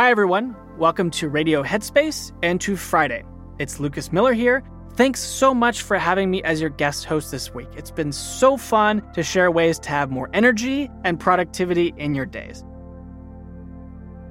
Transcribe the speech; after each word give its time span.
Hi, 0.00 0.10
everyone. 0.10 0.56
Welcome 0.78 1.10
to 1.10 1.28
Radio 1.28 1.62
Headspace 1.62 2.32
and 2.42 2.58
to 2.62 2.74
Friday. 2.74 3.22
It's 3.58 3.80
Lucas 3.80 4.10
Miller 4.10 4.32
here. 4.32 4.64
Thanks 4.94 5.20
so 5.20 5.52
much 5.52 5.82
for 5.82 5.98
having 5.98 6.30
me 6.30 6.42
as 6.42 6.58
your 6.58 6.70
guest 6.70 7.04
host 7.04 7.30
this 7.30 7.52
week. 7.52 7.68
It's 7.76 7.90
been 7.90 8.10
so 8.10 8.56
fun 8.56 9.02
to 9.12 9.22
share 9.22 9.50
ways 9.50 9.78
to 9.80 9.90
have 9.90 10.10
more 10.10 10.30
energy 10.32 10.88
and 11.04 11.20
productivity 11.20 11.92
in 11.98 12.14
your 12.14 12.24
days. 12.24 12.64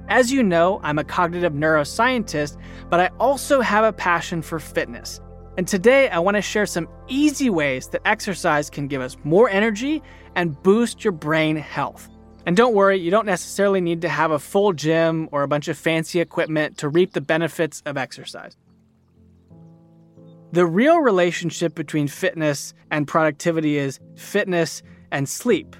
As 0.08 0.32
you 0.32 0.42
know, 0.42 0.80
I'm 0.82 0.98
a 0.98 1.04
cognitive 1.04 1.52
neuroscientist, 1.52 2.56
but 2.88 2.98
I 2.98 3.10
also 3.20 3.60
have 3.60 3.84
a 3.84 3.92
passion 3.92 4.42
for 4.42 4.58
fitness. 4.58 5.20
And 5.56 5.68
today 5.68 6.08
I 6.08 6.18
want 6.18 6.36
to 6.36 6.42
share 6.42 6.66
some 6.66 6.88
easy 7.06 7.48
ways 7.48 7.86
that 7.90 8.02
exercise 8.04 8.70
can 8.70 8.88
give 8.88 9.02
us 9.02 9.16
more 9.22 9.48
energy 9.48 10.02
and 10.34 10.60
boost 10.64 11.04
your 11.04 11.12
brain 11.12 11.54
health. 11.54 12.08
And 12.50 12.56
don't 12.56 12.74
worry, 12.74 12.96
you 12.96 13.12
don't 13.12 13.26
necessarily 13.26 13.80
need 13.80 14.02
to 14.02 14.08
have 14.08 14.32
a 14.32 14.38
full 14.40 14.72
gym 14.72 15.28
or 15.30 15.44
a 15.44 15.46
bunch 15.46 15.68
of 15.68 15.78
fancy 15.78 16.18
equipment 16.18 16.78
to 16.78 16.88
reap 16.88 17.12
the 17.12 17.20
benefits 17.20 17.80
of 17.86 17.96
exercise. 17.96 18.56
The 20.50 20.66
real 20.66 20.98
relationship 20.98 21.76
between 21.76 22.08
fitness 22.08 22.74
and 22.90 23.06
productivity 23.06 23.78
is 23.78 24.00
fitness 24.16 24.82
and 25.12 25.28
sleep. 25.28 25.76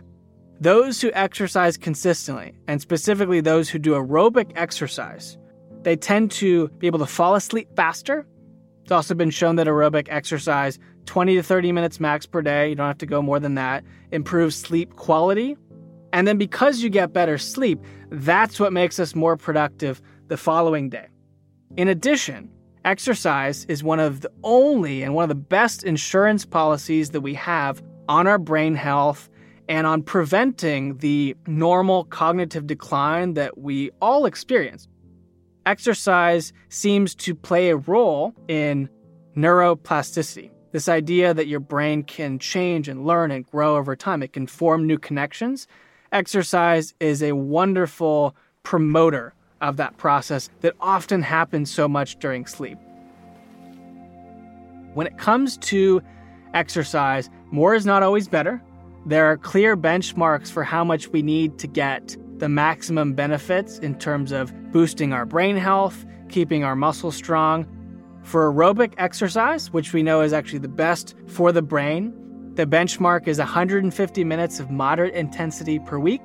Those 0.60 1.00
who 1.00 1.10
exercise 1.12 1.76
consistently, 1.76 2.54
and 2.68 2.80
specifically 2.80 3.40
those 3.40 3.68
who 3.68 3.80
do 3.80 3.94
aerobic 3.94 4.52
exercise, 4.54 5.38
they 5.82 5.96
tend 5.96 6.30
to 6.30 6.68
be 6.78 6.86
able 6.86 7.00
to 7.00 7.06
fall 7.06 7.34
asleep 7.34 7.66
faster. 7.74 8.28
It's 8.82 8.92
also 8.92 9.16
been 9.16 9.30
shown 9.30 9.56
that 9.56 9.66
aerobic 9.66 10.06
exercise, 10.08 10.78
20 11.06 11.34
to 11.34 11.42
30 11.42 11.72
minutes 11.72 11.98
max 11.98 12.26
per 12.26 12.42
day, 12.42 12.68
you 12.68 12.76
don't 12.76 12.86
have 12.86 12.98
to 12.98 13.06
go 13.06 13.20
more 13.20 13.40
than 13.40 13.56
that, 13.56 13.82
improves 14.12 14.54
sleep 14.54 14.94
quality. 14.94 15.56
And 16.12 16.26
then 16.26 16.38
because 16.38 16.82
you 16.82 16.90
get 16.90 17.12
better 17.12 17.38
sleep, 17.38 17.80
that's 18.10 18.58
what 18.58 18.72
makes 18.72 18.98
us 18.98 19.14
more 19.14 19.36
productive 19.36 20.02
the 20.28 20.36
following 20.36 20.88
day. 20.88 21.06
In 21.76 21.88
addition, 21.88 22.50
exercise 22.84 23.64
is 23.66 23.84
one 23.84 24.00
of 24.00 24.22
the 24.22 24.30
only 24.42 25.02
and 25.02 25.14
one 25.14 25.24
of 25.24 25.28
the 25.28 25.34
best 25.34 25.84
insurance 25.84 26.44
policies 26.44 27.10
that 27.10 27.20
we 27.20 27.34
have 27.34 27.82
on 28.08 28.26
our 28.26 28.38
brain 28.38 28.74
health 28.74 29.28
and 29.68 29.86
on 29.86 30.02
preventing 30.02 30.96
the 30.98 31.36
normal 31.46 32.04
cognitive 32.04 32.66
decline 32.66 33.34
that 33.34 33.56
we 33.56 33.90
all 34.02 34.26
experience. 34.26 34.88
Exercise 35.64 36.52
seems 36.70 37.14
to 37.14 37.36
play 37.36 37.70
a 37.70 37.76
role 37.76 38.34
in 38.48 38.88
neuroplasticity. 39.36 40.50
This 40.72 40.88
idea 40.88 41.34
that 41.34 41.46
your 41.46 41.60
brain 41.60 42.02
can 42.02 42.40
change 42.40 42.88
and 42.88 43.06
learn 43.06 43.30
and 43.30 43.46
grow 43.46 43.76
over 43.76 43.94
time, 43.94 44.24
it 44.24 44.32
can 44.32 44.48
form 44.48 44.86
new 44.86 44.98
connections. 44.98 45.68
Exercise 46.12 46.92
is 46.98 47.22
a 47.22 47.32
wonderful 47.32 48.34
promoter 48.64 49.32
of 49.60 49.76
that 49.76 49.96
process 49.96 50.50
that 50.60 50.74
often 50.80 51.22
happens 51.22 51.70
so 51.70 51.86
much 51.86 52.18
during 52.18 52.46
sleep. 52.46 52.78
When 54.94 55.06
it 55.06 55.18
comes 55.18 55.56
to 55.58 56.02
exercise, 56.52 57.30
more 57.52 57.74
is 57.74 57.86
not 57.86 58.02
always 58.02 58.26
better. 58.26 58.60
There 59.06 59.26
are 59.26 59.36
clear 59.36 59.76
benchmarks 59.76 60.50
for 60.50 60.64
how 60.64 60.82
much 60.82 61.08
we 61.08 61.22
need 61.22 61.60
to 61.60 61.68
get 61.68 62.16
the 62.38 62.48
maximum 62.48 63.12
benefits 63.12 63.78
in 63.78 63.96
terms 63.96 64.32
of 64.32 64.52
boosting 64.72 65.12
our 65.12 65.24
brain 65.24 65.56
health, 65.56 66.04
keeping 66.28 66.64
our 66.64 66.74
muscles 66.74 67.14
strong. 67.14 67.66
For 68.24 68.52
aerobic 68.52 68.94
exercise, 68.98 69.72
which 69.72 69.92
we 69.92 70.02
know 70.02 70.22
is 70.22 70.32
actually 70.32 70.58
the 70.58 70.68
best 70.68 71.14
for 71.26 71.52
the 71.52 71.62
brain, 71.62 72.12
the 72.54 72.66
benchmark 72.66 73.28
is 73.28 73.38
150 73.38 74.24
minutes 74.24 74.58
of 74.58 74.70
moderate 74.70 75.14
intensity 75.14 75.78
per 75.78 75.98
week 75.98 76.22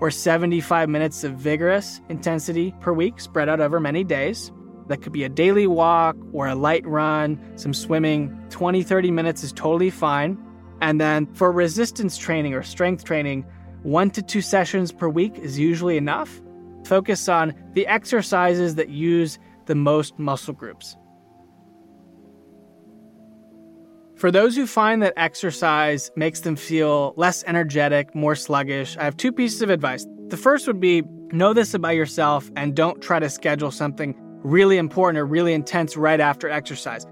or 0.00 0.10
75 0.10 0.88
minutes 0.88 1.24
of 1.24 1.32
vigorous 1.32 2.00
intensity 2.08 2.74
per 2.80 2.92
week 2.92 3.18
spread 3.20 3.48
out 3.48 3.60
over 3.60 3.80
many 3.80 4.04
days. 4.04 4.52
That 4.88 5.00
could 5.00 5.12
be 5.12 5.24
a 5.24 5.28
daily 5.28 5.66
walk 5.66 6.16
or 6.32 6.46
a 6.46 6.54
light 6.54 6.86
run, 6.86 7.40
some 7.56 7.72
swimming. 7.72 8.36
20, 8.50 8.82
30 8.82 9.10
minutes 9.10 9.42
is 9.42 9.52
totally 9.52 9.90
fine. 9.90 10.36
And 10.80 11.00
then 11.00 11.32
for 11.34 11.50
resistance 11.50 12.18
training 12.18 12.52
or 12.52 12.62
strength 12.62 13.04
training, 13.04 13.46
one 13.82 14.10
to 14.10 14.22
two 14.22 14.42
sessions 14.42 14.92
per 14.92 15.08
week 15.08 15.38
is 15.38 15.58
usually 15.58 15.96
enough. 15.96 16.42
Focus 16.84 17.28
on 17.28 17.54
the 17.72 17.86
exercises 17.86 18.74
that 18.74 18.88
use 18.88 19.38
the 19.66 19.74
most 19.74 20.18
muscle 20.18 20.52
groups. 20.52 20.96
For 24.22 24.30
those 24.30 24.54
who 24.54 24.68
find 24.68 25.02
that 25.02 25.14
exercise 25.16 26.12
makes 26.14 26.42
them 26.42 26.54
feel 26.54 27.12
less 27.16 27.42
energetic, 27.44 28.14
more 28.14 28.36
sluggish, 28.36 28.96
I 28.96 29.02
have 29.02 29.16
two 29.16 29.32
pieces 29.32 29.62
of 29.62 29.68
advice. 29.68 30.06
The 30.28 30.36
first 30.36 30.68
would 30.68 30.78
be 30.78 31.02
know 31.32 31.52
this 31.52 31.74
about 31.74 31.96
yourself 31.96 32.48
and 32.54 32.76
don't 32.76 33.02
try 33.02 33.18
to 33.18 33.28
schedule 33.28 33.72
something 33.72 34.14
really 34.44 34.78
important 34.78 35.18
or 35.18 35.26
really 35.26 35.54
intense 35.54 35.96
right 35.96 36.20
after 36.20 36.48
exercise. 36.48 37.04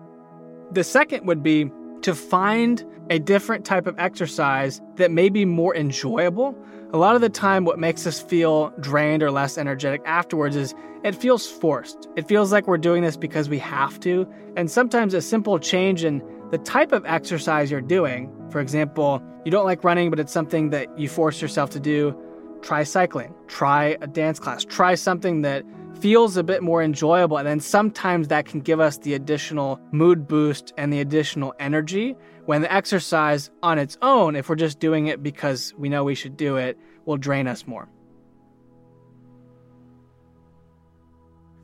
The 0.70 0.84
second 0.84 1.26
would 1.26 1.42
be 1.42 1.72
to 2.02 2.14
find 2.14 2.84
a 3.10 3.18
different 3.18 3.64
type 3.64 3.88
of 3.88 3.98
exercise 3.98 4.80
that 4.94 5.10
may 5.10 5.30
be 5.30 5.44
more 5.44 5.74
enjoyable. 5.74 6.56
A 6.92 6.96
lot 6.96 7.16
of 7.16 7.22
the 7.22 7.28
time, 7.28 7.64
what 7.64 7.80
makes 7.80 8.06
us 8.06 8.20
feel 8.20 8.72
drained 8.78 9.24
or 9.24 9.32
less 9.32 9.58
energetic 9.58 10.00
afterwards 10.06 10.54
is 10.54 10.76
it 11.02 11.16
feels 11.16 11.44
forced. 11.50 12.08
It 12.14 12.28
feels 12.28 12.52
like 12.52 12.68
we're 12.68 12.78
doing 12.78 13.02
this 13.02 13.16
because 13.16 13.48
we 13.48 13.58
have 13.58 13.98
to. 14.00 14.28
And 14.56 14.70
sometimes 14.70 15.12
a 15.12 15.20
simple 15.20 15.58
change 15.58 16.04
in 16.04 16.22
the 16.50 16.58
type 16.58 16.92
of 16.92 17.04
exercise 17.06 17.70
you're 17.70 17.80
doing, 17.80 18.30
for 18.50 18.60
example, 18.60 19.22
you 19.44 19.50
don't 19.50 19.64
like 19.64 19.84
running, 19.84 20.10
but 20.10 20.18
it's 20.18 20.32
something 20.32 20.70
that 20.70 20.98
you 20.98 21.08
force 21.08 21.40
yourself 21.40 21.70
to 21.70 21.80
do, 21.80 22.16
try 22.60 22.82
cycling, 22.82 23.32
try 23.46 23.96
a 24.00 24.06
dance 24.06 24.40
class, 24.40 24.64
try 24.64 24.94
something 24.96 25.42
that 25.42 25.64
feels 26.00 26.36
a 26.36 26.42
bit 26.42 26.62
more 26.62 26.82
enjoyable. 26.82 27.36
And 27.36 27.46
then 27.46 27.60
sometimes 27.60 28.28
that 28.28 28.46
can 28.46 28.60
give 28.60 28.80
us 28.80 28.98
the 28.98 29.14
additional 29.14 29.80
mood 29.92 30.26
boost 30.26 30.72
and 30.76 30.92
the 30.92 31.00
additional 31.00 31.54
energy 31.60 32.16
when 32.46 32.62
the 32.62 32.72
exercise 32.72 33.50
on 33.62 33.78
its 33.78 33.96
own, 34.02 34.34
if 34.34 34.48
we're 34.48 34.56
just 34.56 34.80
doing 34.80 35.06
it 35.06 35.22
because 35.22 35.72
we 35.78 35.88
know 35.88 36.02
we 36.02 36.16
should 36.16 36.36
do 36.36 36.56
it, 36.56 36.76
will 37.04 37.16
drain 37.16 37.46
us 37.46 37.66
more. 37.66 37.88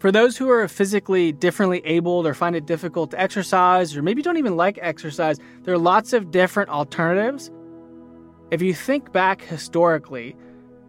For 0.06 0.12
those 0.12 0.36
who 0.36 0.48
are 0.50 0.68
physically 0.68 1.32
differently 1.32 1.82
abled 1.84 2.28
or 2.28 2.32
find 2.32 2.54
it 2.54 2.64
difficult 2.64 3.10
to 3.10 3.20
exercise, 3.20 3.96
or 3.96 4.02
maybe 4.02 4.22
don't 4.22 4.36
even 4.36 4.56
like 4.56 4.78
exercise, 4.80 5.40
there 5.64 5.74
are 5.74 5.78
lots 5.78 6.12
of 6.12 6.30
different 6.30 6.70
alternatives. 6.70 7.50
If 8.52 8.62
you 8.62 8.72
think 8.72 9.10
back 9.10 9.42
historically, 9.42 10.36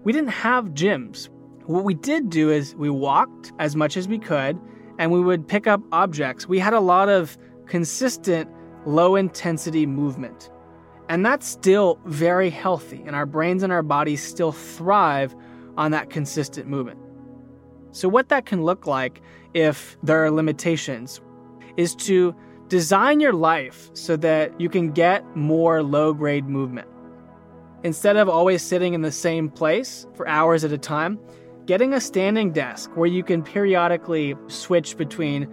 we 0.03 0.13
didn't 0.13 0.29
have 0.29 0.65
gyms. 0.75 1.29
What 1.65 1.83
we 1.83 1.95
did 1.95 2.29
do 2.29 2.51
is 2.51 2.75
we 2.75 2.91
walked 2.91 3.53
as 3.57 3.75
much 3.75 3.97
as 3.97 4.07
we 4.07 4.19
could 4.19 4.55
and 4.99 5.11
we 5.11 5.19
would 5.19 5.47
pick 5.47 5.65
up 5.65 5.81
objects. 5.91 6.47
We 6.47 6.59
had 6.59 6.75
a 6.75 6.79
lot 6.79 7.09
of 7.09 7.39
consistent 7.65 8.47
low 8.85 9.15
intensity 9.15 9.87
movement. 9.87 10.51
And 11.09 11.25
that's 11.25 11.47
still 11.47 11.99
very 12.05 12.51
healthy, 12.51 13.01
and 13.07 13.15
our 13.15 13.25
brains 13.25 13.63
and 13.63 13.73
our 13.73 13.81
bodies 13.81 14.21
still 14.21 14.51
thrive 14.51 15.35
on 15.75 15.89
that 15.89 16.11
consistent 16.11 16.67
movement. 16.67 16.99
So, 17.91 18.07
what 18.07 18.29
that 18.29 18.45
can 18.45 18.63
look 18.63 18.85
like 18.85 19.21
if 19.53 19.97
there 20.03 20.23
are 20.23 20.31
limitations 20.31 21.21
is 21.77 21.95
to 21.95 22.35
design 22.67 23.19
your 23.19 23.33
life 23.33 23.89
so 23.93 24.17
that 24.17 24.59
you 24.59 24.69
can 24.69 24.91
get 24.91 25.23
more 25.35 25.83
low 25.83 26.13
grade 26.13 26.45
movement. 26.45 26.87
Instead 27.83 28.17
of 28.17 28.27
always 28.27 28.61
sitting 28.61 28.93
in 28.93 29.01
the 29.01 29.11
same 29.11 29.49
place 29.49 30.07
for 30.15 30.27
hours 30.27 30.63
at 30.63 30.71
a 30.71 30.77
time, 30.77 31.19
getting 31.65 31.93
a 31.93 32.01
standing 32.01 32.51
desk 32.51 32.89
where 32.95 33.07
you 33.07 33.23
can 33.23 33.43
periodically 33.43 34.35
switch 34.47 34.97
between 34.97 35.43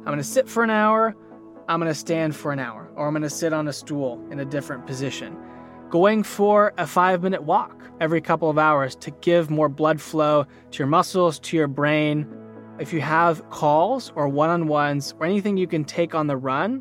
I'm 0.00 0.06
going 0.06 0.18
to 0.18 0.24
sit 0.24 0.48
for 0.48 0.62
an 0.64 0.70
hour, 0.70 1.14
I'm 1.68 1.78
going 1.78 1.92
to 1.92 1.98
stand 1.98 2.34
for 2.34 2.52
an 2.52 2.58
hour, 2.58 2.90
or 2.96 3.06
I'm 3.06 3.12
going 3.12 3.22
to 3.22 3.30
sit 3.30 3.52
on 3.52 3.68
a 3.68 3.72
stool 3.72 4.24
in 4.30 4.40
a 4.40 4.44
different 4.44 4.86
position. 4.86 5.36
Going 5.90 6.22
for 6.22 6.72
a 6.78 6.86
five 6.86 7.20
minute 7.20 7.42
walk 7.42 7.82
every 8.00 8.20
couple 8.20 8.48
of 8.48 8.58
hours 8.58 8.94
to 8.94 9.10
give 9.10 9.50
more 9.50 9.68
blood 9.68 10.00
flow 10.00 10.44
to 10.44 10.78
your 10.78 10.86
muscles, 10.86 11.40
to 11.40 11.56
your 11.56 11.66
brain. 11.66 12.32
If 12.78 12.92
you 12.92 13.00
have 13.00 13.50
calls 13.50 14.12
or 14.14 14.28
one 14.28 14.50
on 14.50 14.68
ones 14.68 15.14
or 15.18 15.26
anything 15.26 15.56
you 15.56 15.66
can 15.66 15.84
take 15.84 16.14
on 16.14 16.28
the 16.28 16.36
run, 16.36 16.80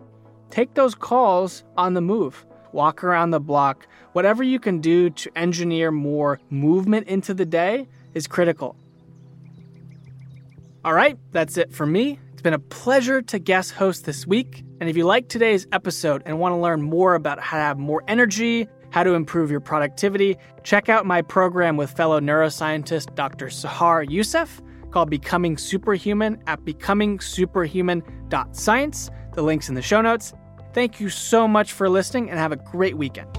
take 0.51 0.75
those 0.75 0.93
calls 0.93 1.63
on 1.75 1.95
the 1.95 2.01
move. 2.01 2.45
Walk 2.71 3.03
around 3.03 3.31
the 3.31 3.39
block. 3.39 3.87
Whatever 4.13 4.43
you 4.43 4.59
can 4.59 4.79
do 4.79 5.09
to 5.09 5.31
engineer 5.35 5.89
more 5.89 6.39
movement 6.51 7.07
into 7.07 7.33
the 7.33 7.47
day 7.47 7.87
is 8.13 8.27
critical. 8.27 8.75
All 10.85 10.93
right, 10.93 11.17
that's 11.31 11.57
it 11.57 11.73
for 11.73 11.87
me. 11.87 12.19
It's 12.33 12.43
been 12.43 12.53
a 12.53 12.59
pleasure 12.59 13.23
to 13.23 13.39
guest 13.39 13.71
host 13.71 14.05
this 14.05 14.27
week. 14.27 14.63
And 14.79 14.87
if 14.87 14.95
you 14.95 15.03
like 15.03 15.29
today's 15.29 15.67
episode 15.71 16.21
and 16.27 16.39
want 16.39 16.53
to 16.53 16.57
learn 16.57 16.83
more 16.83 17.15
about 17.15 17.39
how 17.39 17.57
to 17.57 17.63
have 17.63 17.79
more 17.79 18.03
energy, 18.07 18.67
how 18.91 19.03
to 19.03 19.13
improve 19.13 19.51
your 19.51 19.59
productivity, 19.59 20.37
check 20.63 20.87
out 20.89 21.05
my 21.05 21.21
program 21.21 21.77
with 21.77 21.91
fellow 21.91 22.19
neuroscientist 22.19 23.13
Dr. 23.15 23.45
Sahar 23.47 24.07
Yousef 24.07 24.61
called 24.91 25.09
Becoming 25.09 25.57
Superhuman 25.57 26.41
at 26.47 26.63
becomingsuperhuman.science. 26.65 29.09
The 29.33 29.41
link's 29.41 29.69
in 29.69 29.75
the 29.75 29.81
show 29.81 30.01
notes. 30.01 30.33
Thank 30.73 30.99
you 30.99 31.07
so 31.09 31.47
much 31.47 31.71
for 31.73 31.89
listening 31.89 32.29
and 32.29 32.37
have 32.39 32.51
a 32.51 32.57
great 32.57 32.97
weekend. 32.97 33.38